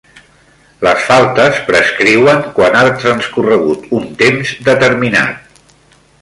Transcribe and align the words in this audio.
Les 0.85 1.03
faltes 1.09 1.59
prescriuen 1.67 2.41
quan 2.55 2.79
ha 2.79 2.83
transcorregut 3.03 3.87
un 3.99 4.09
temps 4.23 4.57
determinat. 4.71 5.63